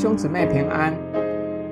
[0.00, 0.96] 兄姊妹平安，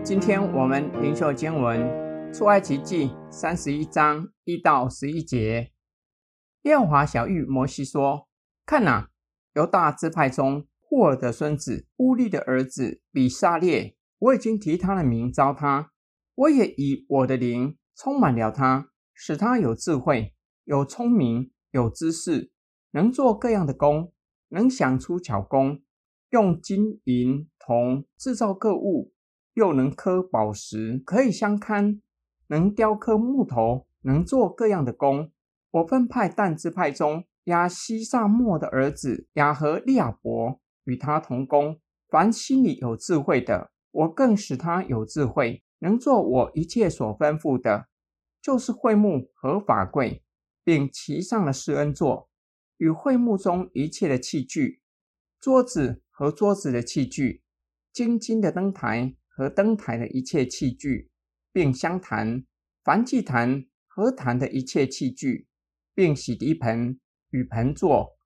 [0.04, 5.72] 今天我们灵修经文出埃及记三十一章一到十一节。
[6.64, 8.28] 耶和华小玉摩西说
[8.66, 9.08] ：“看哪，
[9.54, 15.90] 犹大支派中户珥的孙子乌利的儿子比撒列，我已经提他的名召他，
[16.34, 20.34] 我也以我的灵充满了他，使他有智慧、
[20.64, 22.50] 有聪明、有知识，
[22.90, 24.12] 能做各样的工，
[24.48, 25.80] 能想出巧工。”
[26.30, 29.14] 用金银铜制造各物，
[29.54, 32.02] 又能刻宝石，可以相看；
[32.48, 35.32] 能雕刻木头，能做各样的工。
[35.70, 41.80] 我分派但支派中亚西萨末的儿子亚和利亚伯与他同工。
[42.10, 47.88] 凡心里有智慧的，我更使他有智慧，能做我一切所吩咐的，
[48.42, 50.22] 就是会幕和法柜，
[50.62, 52.28] 并其上的施恩座，
[52.76, 54.82] 与会幕中一切的器具，
[55.40, 56.02] 桌子。
[56.18, 57.44] 和桌子的器具，
[57.92, 61.12] 金金的灯台和灯台的一切器具，
[61.52, 62.44] 并香坛、
[62.82, 65.46] 燔祭坛和坛的一切器具，
[65.94, 66.98] 并洗涤盆
[67.30, 68.18] 与盆座，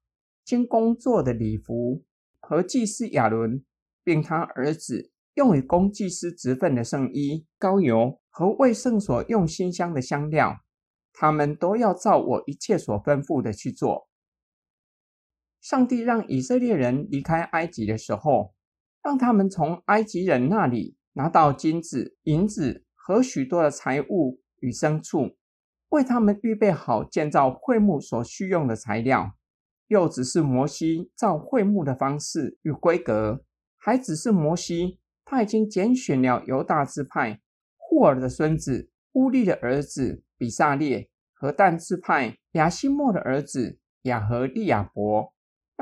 [0.42, 2.02] 经工作的礼服
[2.40, 3.62] 和祭司亚伦，
[4.02, 10.62] 并他儿子用于供祭司职分的圣衣、膏油和为圣所用馨香的香料，
[11.12, 14.08] 他们都要照我一切所吩咐的去做。
[15.62, 18.52] 上帝让以色列人离开埃及的时候，
[19.00, 25.36] 让他们从埃及人那里拿到金子、银子和许多的财物与牲畜，
[25.90, 29.36] 为他们预备好建造会幕所需用的材料。
[29.86, 33.44] 又只是摩西造会幕的方式与规格，
[33.76, 37.40] 还只是摩西他已经拣选了犹大支派
[37.76, 45.32] 户珥的孙子乌利的儿子比撒列和但支派亚希莫的儿子亚和利亚伯。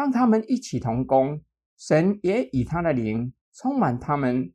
[0.01, 1.43] 让他们一起同工，
[1.77, 4.51] 神也以他的灵充满他们，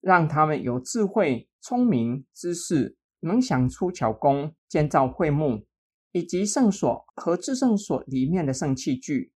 [0.00, 5.66] 让他们有智慧、聪明、知识，能想出巧工，建造会幕，
[6.12, 9.34] 以及圣所和至圣所里面的圣器具，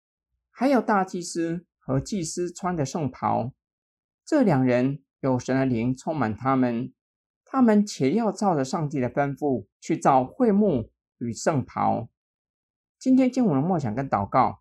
[0.49, 3.51] 还有大祭司和祭司穿的圣袍。
[4.25, 6.93] 这两人有神的灵充满他们，
[7.43, 12.07] 他们且要照着上帝的吩咐去造会幕与圣袍。
[12.97, 14.60] 今天经文的默想跟祷告。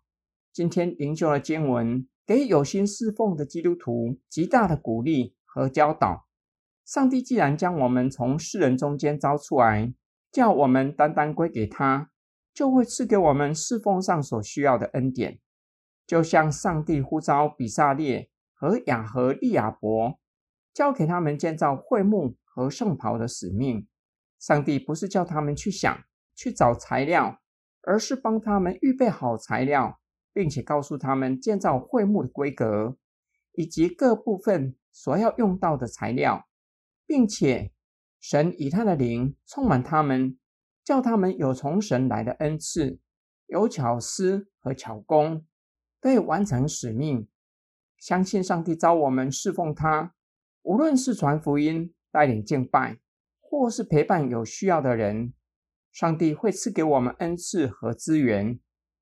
[0.53, 6.27] 今天灵修的经文给有心侍奉的基督徒极大的鼓励和教导。
[6.85, 9.93] 上帝既然将我们从世人中间招出来，
[10.29, 12.11] 叫我们单单归给他，
[12.53, 15.39] 就会赐给我们侍奉上所需要的恩典。
[16.05, 20.19] 就像上帝呼召比撒列和雅和利亚伯，
[20.73, 23.87] 交给他们建造会幕和圣袍的使命。
[24.37, 26.03] 上帝不是叫他们去想、
[26.35, 27.39] 去找材料，
[27.83, 30.00] 而是帮他们预备好材料。
[30.33, 32.97] 并且告诉他们建造会幕的规格，
[33.53, 36.47] 以及各部分所要用到的材料，
[37.05, 37.71] 并且
[38.19, 40.37] 神以他的灵充满他们，
[40.83, 42.99] 叫他们有从神来的恩赐，
[43.47, 45.45] 有巧思和巧工，
[45.99, 47.27] 可以完成使命。
[47.97, 50.15] 相信上帝召我们侍奉他，
[50.63, 52.99] 无论是传福音、带领敬拜，
[53.39, 55.33] 或是陪伴有需要的人，
[55.91, 58.59] 上帝会赐给我们恩赐和资源。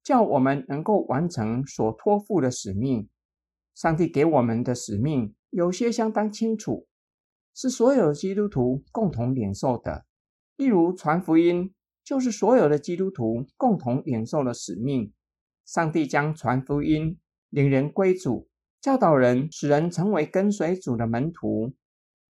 [0.09, 3.07] 叫我们能够完成所托付的使命。
[3.75, 6.87] 上帝给我们的使命有些相当清楚，
[7.53, 10.07] 是所有基督徒共同领受的。
[10.57, 15.13] 例如，传福音就是所有的基督徒共同领受的使命。
[15.63, 18.49] 上帝将传福音、领人归主、
[18.81, 21.75] 教导人，使人成为跟随主的门徒。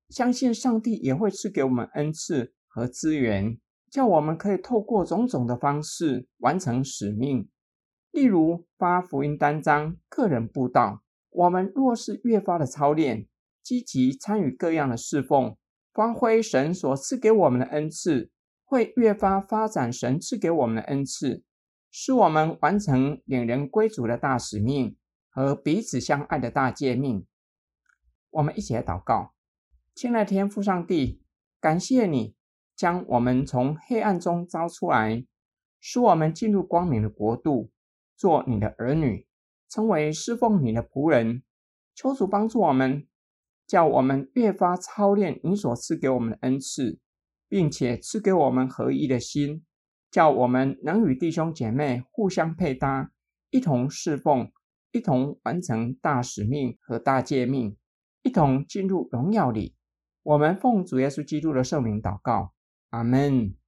[0.09, 3.57] 相信上帝也会赐给我们恩赐和资源，
[3.90, 7.47] 叫我们可以透过种种的方式完成使命。
[8.12, 13.28] 例如发福音单张、个人布道，我们若是越发的操练，
[13.62, 15.56] 积极参与各样的侍奉，
[15.94, 18.31] 发挥神所赐给我们的恩赐，
[18.66, 21.44] 会越发发展神赐给我们的恩赐，
[21.92, 24.97] 使我们完成领人归主的大使命
[25.29, 27.26] 和彼此相爱的大诫命。
[28.32, 29.34] 我们一起来祷告，
[29.94, 31.22] 亲爱的天父上帝，
[31.59, 32.35] 感谢你
[32.76, 35.26] 将我们从黑暗中招出来，
[35.79, 37.70] 使我们进入光明的国度。
[38.20, 39.26] 做你的儿女，
[39.70, 41.42] 成为侍奉你的仆人，
[41.96, 43.08] 求主帮助我们，
[43.66, 47.00] 叫我们越发操练你所赐给我们的恩赐，
[47.48, 49.64] 并且赐给我们合一的心，
[50.12, 53.10] 叫我们能与弟兄姐妹互相配搭，
[53.52, 54.52] 一同侍奉，
[54.92, 57.78] 一同完成大使命和大诫命，
[58.24, 59.78] 一同进入荣耀里。
[60.24, 62.52] 我们奉主耶稣基督的圣名祷告，
[62.90, 63.59] 阿门。